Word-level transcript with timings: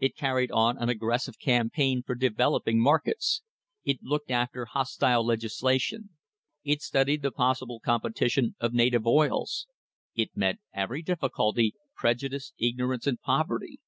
It 0.00 0.16
carried 0.16 0.50
on 0.50 0.76
an 0.76 0.88
aggressive 0.88 1.38
campaign 1.38 2.02
for 2.02 2.16
developing 2.16 2.80
markets; 2.80 3.42
it 3.84 4.02
looked 4.02 4.28
after 4.28 4.64
hostile 4.64 5.24
legislation; 5.24 6.10
it 6.64 6.82
studied 6.82 7.22
the 7.22 7.30
possi 7.30 7.64
ble 7.64 7.78
competition 7.78 8.56
of 8.58 8.74
native 8.74 9.06
oils; 9.06 9.68
it 10.16 10.30
met 10.36 10.56
every 10.74 11.02
difficulty 11.02 11.76
preju 11.96 12.28
dice, 12.28 12.52
ignorance, 12.58 13.06
poverty. 13.22 13.78